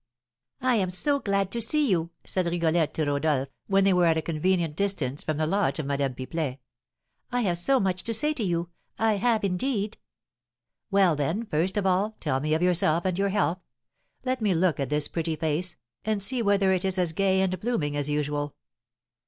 "I 0.63 0.77
am 0.77 0.89
so 0.89 1.19
glad 1.19 1.51
to 1.51 1.61
see 1.61 1.87
you," 1.87 2.09
said 2.25 2.47
Rigolette 2.47 2.91
to 2.95 3.05
Rodolph, 3.05 3.49
when 3.67 3.83
they 3.83 3.93
were 3.93 4.07
at 4.07 4.17
a 4.17 4.23
convenient 4.23 4.75
distance 4.75 5.21
from 5.21 5.37
the 5.37 5.45
lodge 5.45 5.77
of 5.77 5.85
Madame 5.85 6.15
Pipelet. 6.15 6.57
"I 7.31 7.41
have 7.41 7.59
so 7.59 7.79
much 7.79 8.01
to 8.05 8.13
say 8.15 8.33
to 8.33 8.43
you; 8.43 8.69
I 8.97 9.17
have, 9.17 9.43
indeed." 9.43 9.99
"Well, 10.89 11.15
then, 11.15 11.45
first 11.45 11.77
of 11.77 11.85
all, 11.85 12.15
tell 12.19 12.39
me 12.39 12.55
of 12.55 12.63
yourself 12.63 13.05
and 13.05 13.19
your 13.19 13.29
health. 13.29 13.59
Let 14.25 14.41
me 14.41 14.55
look 14.55 14.79
at 14.79 14.89
this 14.89 15.07
pretty 15.07 15.35
face, 15.35 15.75
and 16.03 16.23
see 16.23 16.41
whether 16.41 16.73
it 16.73 16.83
is 16.83 16.97
as 16.97 17.11
gay 17.11 17.39
and 17.39 17.59
blooming 17.59 17.95
as 17.95 18.09
usual. 18.09 18.55